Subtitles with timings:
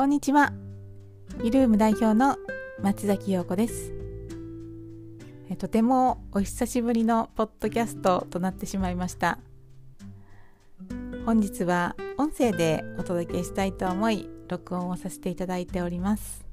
[0.00, 0.54] こんにちは。
[1.42, 2.38] イルーム代表の
[2.82, 3.92] 松崎陽子です。
[5.58, 9.38] とてもお久しぶりのポッドキャストとなってしまいました。
[11.26, 16.46] 本日は音声でお届けしたいと思い、録音をさせていただいております。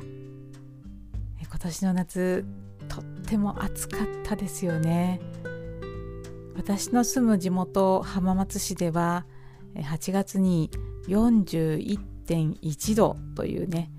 [0.00, 2.44] 今年の夏、
[2.88, 5.20] とっても暑かったですよね。
[6.56, 9.26] 私の住む地元浜松市では
[9.76, 10.72] 8月に
[11.06, 13.90] 41 1.1度というね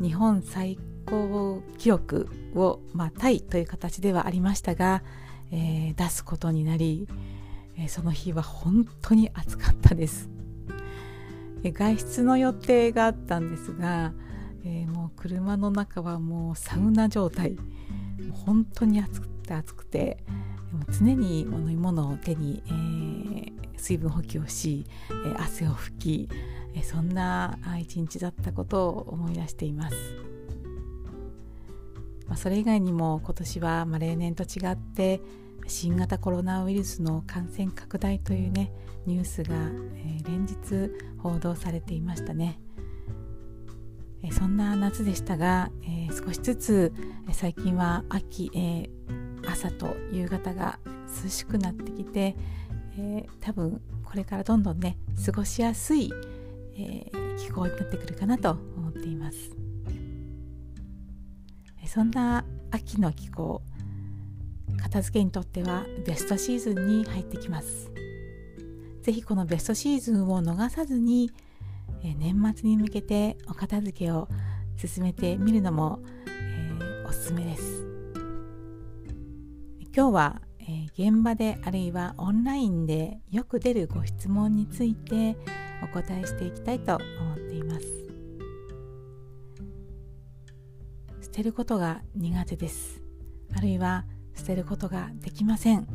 [0.00, 5.02] 日本最高記録を、まあ、タイという形ではありましたが、
[5.50, 7.08] えー、出すことになり、
[7.76, 10.28] えー、その日は本当に暑かったです、
[11.64, 14.12] えー、外出の予定があったんですが、
[14.64, 17.56] えもう車の中はもうサウナ状態。
[18.44, 20.18] 本当に暑くて暑くて
[20.90, 24.84] 常に飲み物を手に、え水分補給をし、
[25.26, 26.28] え汗を拭き
[26.82, 29.96] そんな一日だったことを思い出しています、
[32.26, 35.20] まあ、それ以外にも今年はま例年と違って
[35.66, 38.72] 新型コロナウイルスの感染拡大というね
[39.06, 39.54] ニュースが、
[39.96, 42.60] え連日報道されていましたね、
[44.22, 46.92] えそんな夏でしたが、え少しずつ、
[47.26, 48.90] え最近は秋、え
[49.46, 50.78] 朝と夕方が
[51.24, 52.36] 涼しくなってきて、
[52.98, 56.12] え多分これからどんどんね過ごしやすい、
[56.78, 59.50] えー、気候になってくるかなと思っています。
[61.86, 63.62] そんな秋の気候
[64.76, 67.90] 片付けにとってはベストシーズンに入ってきます。
[69.02, 71.30] 是非このベストシーズンを逃さずに、
[72.02, 74.28] えー、年末に向けてお片付けを
[74.76, 77.84] 進めてみるのも、えー、おすすめです。
[79.96, 85.38] 今日は、え、現場であるいはオンラインでよく出るご質問について
[85.82, 87.86] お答えしていきたいと思っています。
[91.22, 93.02] 捨てることが苦手です。
[93.56, 95.86] あるいは捨てることができません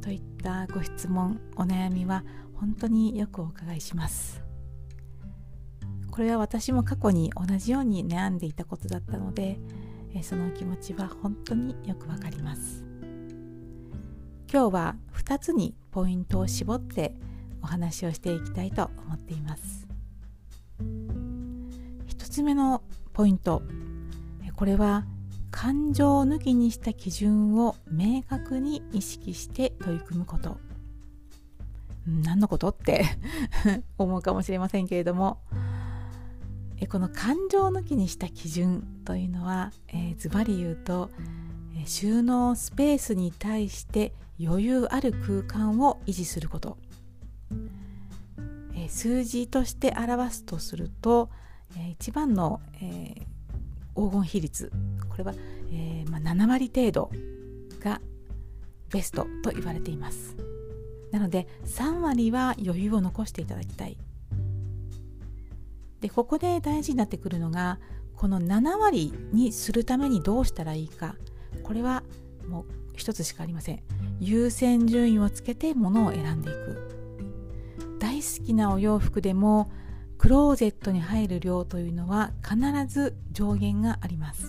[0.00, 2.24] といったご質問お悩みは
[2.54, 4.44] 本当によくお伺いします。
[6.12, 9.58] これは私も過去に同じように悩んでいたことだったので
[10.22, 12.89] その気持ちは本当によくわかります。
[14.52, 17.14] 今日は2つにポイントを絞って
[17.62, 19.86] お話をしていきたいと思っています。
[20.80, 23.62] 1つ目のポイント。
[24.56, 25.06] これは
[25.52, 30.58] 感情を抜きにした基準を明確に意識して取り組むこと。
[32.04, 33.04] 何のことって
[33.98, 35.38] 思うかもしれませんけれども。
[36.88, 39.70] この感情抜きにした基準というのは
[40.16, 41.10] ズバリ言うと
[41.86, 46.78] 収納スペースに対して余裕ある空間を維持すること、
[48.88, 51.30] 数字として表すとすると、
[51.90, 54.72] 一番の、えー、黄金比率
[55.08, 55.34] これは、
[55.70, 57.10] えーまあ、7割程度
[57.80, 58.00] が
[58.90, 60.36] ベストと言われています。
[61.12, 63.96] なので3割は余裕を残していただきたい。
[66.00, 67.78] でここで大事になってくるのが
[68.16, 71.14] この7割にするためにどうしたらいいか。
[71.62, 72.02] これは
[72.48, 72.64] もう
[72.96, 73.82] 一つしかありません。
[74.20, 77.98] 優先順位をつけてものを選んでいく。
[77.98, 79.70] 大好きなお洋服でも
[80.18, 84.48] クローゼットに入る量というのは必ず上限があります。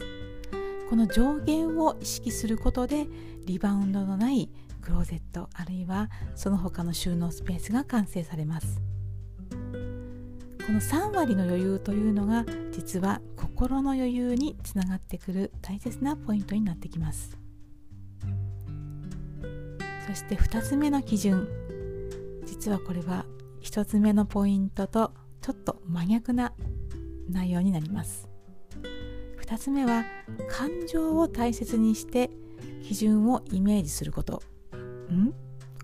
[0.90, 3.08] この上限を意識することで
[3.46, 4.50] リバウンドのない
[4.82, 8.91] クローゼットあるいはその他の収納スペースが完成されます。
[10.66, 17.38] この3割の余裕というのが実は心の余裕につながってくる大切なポイントになってきます。
[20.08, 21.48] そして2つ目の基準。
[22.46, 23.26] 実はこれは
[23.64, 26.54] 1つ目のポイントとちょっと真逆な
[27.30, 28.28] 内容になります。
[29.46, 30.04] 2つ目は
[30.50, 32.30] 感情を大切にして
[32.84, 34.41] 基準をイメージすること。
[35.12, 35.34] ん？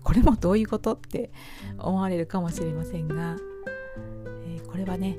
[0.02, 0.94] これもどういうこと？
[0.94, 1.30] って
[1.78, 3.36] 思われるかもしれませんが、
[4.78, 5.16] れはね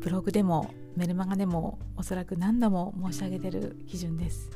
[0.00, 4.50] ブログでもメルマガでもおそらく何度も申し上げてる基準です。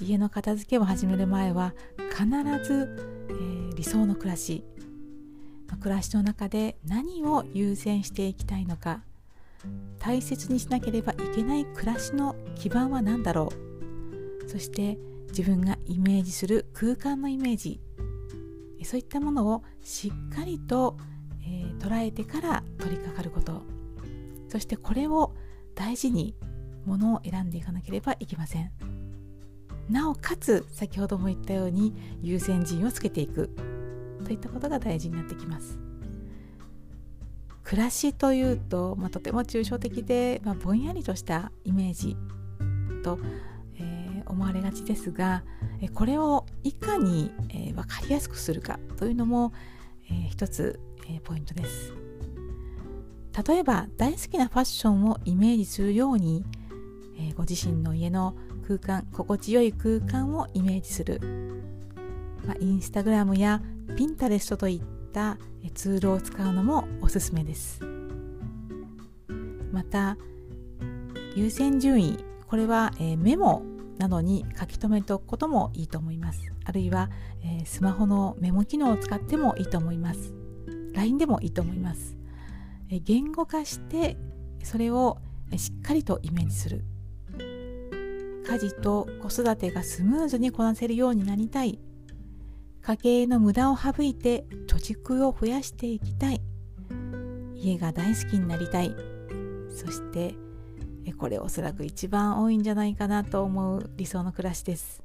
[0.00, 1.74] 家の片付けを始める前は
[2.10, 2.24] 必
[2.64, 2.96] ず、
[3.28, 4.64] えー、理想の暮らし
[5.78, 9.02] 暮らしの中で何を優先していきたいのか
[9.98, 13.52] 大切にしなければいけない暮らしの基盤は何だろ
[14.46, 14.98] うそして
[15.28, 17.80] 自分がイメージする空間のイメージ
[18.84, 20.96] そういったものをしっかりと、
[21.42, 23.62] えー、捉えてから取り掛かること。
[24.48, 25.34] そしてこれを
[25.74, 26.34] 大事に
[26.84, 28.70] ものを選んでいかなければいけません。
[29.88, 33.50] なおかつ先ほども言ったように優先順位をつけていく。
[34.24, 35.78] といったことが大事になってきます。
[37.62, 42.16] 暮らしというと、まあ、とても抽象的で、まあ、ぼんやりとしたイメージ
[43.04, 43.18] と、
[43.76, 45.44] えー、思われがちですが
[45.94, 49.52] これをいかに、えー、分かりやすくするかというのも、
[50.10, 51.92] えー、一つ、えー、ポイントです。
[53.46, 56.44] 例えば大好きなファッションをイメージするように、
[57.16, 58.34] えー、ご自身の家の
[58.66, 61.20] 空間心地よい空間をイメージする、
[62.46, 63.62] まあ、インスタグラムや
[63.96, 65.38] ピンタレストといった
[65.74, 67.80] ツールを使うのもおすすめです。
[69.72, 70.16] また
[71.36, 73.62] 優先順位これは、えー、メモ
[74.00, 76.40] などに書き留めておくこともいいと思います。
[76.64, 77.10] あるいは、
[77.44, 80.32] えー、スマホのメモ機能を使ってもいいと思います。
[80.94, 82.16] LINE でもいいと思います、
[82.88, 84.16] えー、言語化して
[84.64, 85.18] それを
[85.56, 86.84] しっかりとイメージする。
[88.48, 91.78] 家事と子育てがスムーズにこなせるようになりたい。
[92.82, 96.40] 家計の無駄を省いて貯蓄を増やしていきたい。
[97.54, 98.96] 家が大好きになりたい。
[99.68, 100.34] そして
[101.12, 105.02] これおそらく一番多いんじゃないかなと思う理想の暮らしです。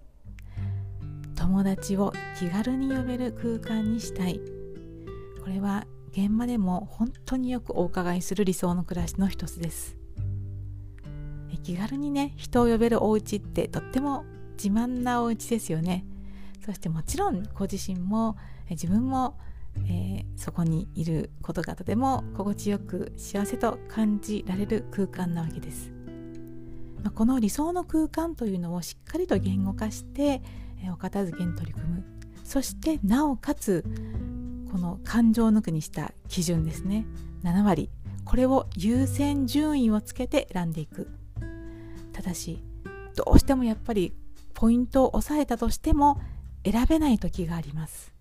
[1.35, 4.39] 友達を気軽に呼べる空間にしたい。
[5.43, 9.97] これは現場でも本当によくお伺いする理想の暮らしの一つです。
[11.63, 16.05] 気軽にね人を呼べるお家ってとっても自慢なお家ですよね。
[16.63, 18.37] そしてもちろんご自身も
[18.69, 19.37] 自分も、
[19.87, 25.91] えー、そこにいることがとても心地よく幸せと感じられる空間なわけです、
[27.05, 30.41] まあ、この理想の空間というのをしっかりと言語化して、
[30.83, 32.03] えー、お片付けに取り組む。
[32.43, 33.85] そしてなおかつ
[34.71, 37.05] この感情抜くにした基準ですね。
[37.43, 37.91] 7割
[38.23, 41.07] これを優先順位をつけて選んでいく。
[42.11, 42.63] ただし
[43.15, 44.15] どうしてもやっぱり
[44.55, 46.19] ポイントを押さえたとしても
[46.63, 48.15] 選べない時があります。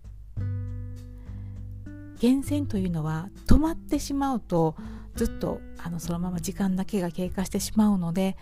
[2.21, 4.75] 源泉というのは止まってしまうと
[5.15, 8.37] ずっとあのそのまま時間だけが経過してしまうので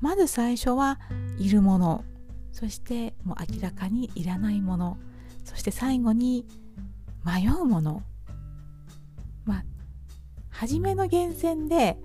[0.00, 1.00] まず最初は
[1.38, 2.04] いるもの。
[2.52, 4.98] そしてもう明らかにいらないもの。
[5.44, 6.46] そして最後に
[7.24, 8.02] 迷うもの。
[9.44, 9.64] まあ
[10.50, 11.98] 初めの源泉で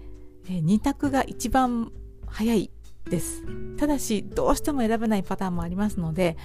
[0.47, 1.91] 2択が一番
[2.27, 2.71] 早い
[3.09, 3.43] です。
[3.77, 6.37] ただしどうしても選べないパターンもありますので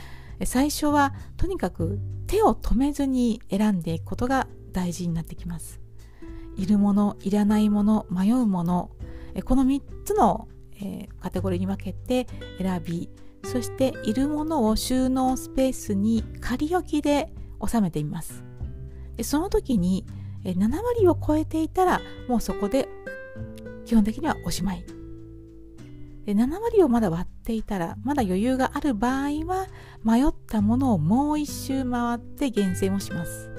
[0.44, 5.80] 最初はとにかく手を止めずに選んでいくことが大事になってきます。
[6.56, 8.90] いるものいらないもの迷うもの。
[9.44, 10.48] この3つの、
[10.80, 12.26] えカテゴリーに分けて
[12.58, 13.08] 選び
[13.44, 17.32] そしているものを収納スペースに仮置きで
[17.66, 18.44] 収めてみます。
[19.16, 20.06] でその時に
[20.44, 22.88] 7割を超えていたらもうそこで
[23.84, 24.84] 基本的にはおしまい。
[26.24, 29.66] で7割をまだ割っていたらまだ余裕がある場合は
[30.04, 33.50] 迷ったものをもう一周回って厳選をします。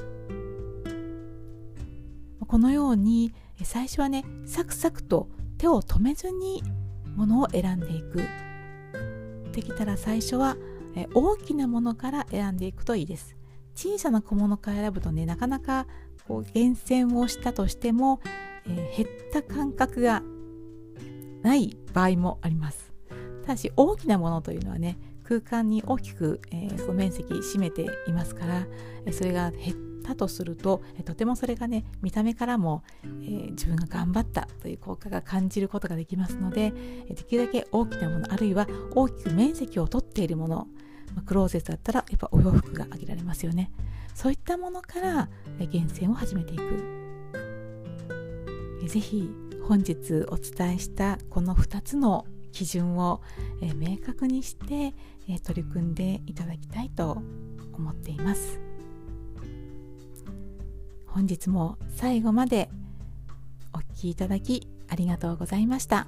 [2.48, 3.34] このように
[3.64, 6.64] 最初はねサクサクと手を止めずに
[7.16, 8.24] ものを選んでいく。
[9.52, 10.58] できたら最初は
[11.14, 13.36] 大きなものから選んでいくといいです。
[13.76, 15.88] 小さな小物から選ぶとねなかなか
[16.28, 18.20] こう厳選をしたとしても、
[18.66, 20.22] えー、減った感覚が
[21.42, 22.92] ない場合もあります。
[23.44, 28.68] ただし大きなものというのはね空間に大きく、えー、その面積占めていますから
[29.12, 36.72] それが減ったとするととてもそれがね見た目からも、えー、自分が頑張ったという効果が感じることができますので
[37.10, 40.68] できるだけ大きなものあるいは大きく面積を取っているもの
[41.26, 43.72] クローゼットだったらやっぱお洋服が挙げられますよね。
[44.14, 45.30] そういったものから
[45.72, 47.00] 厳選を始めていく。
[48.88, 49.30] ぜひ
[49.68, 53.22] 本日お伝えしたこの2つの基準を、
[53.76, 54.94] 明確にして、
[55.44, 57.22] 取り組んでいただきたいと
[57.74, 58.69] 思っています。
[61.20, 62.70] 本日も最後まで
[63.74, 66.08] お聴きいただきありがとうございました。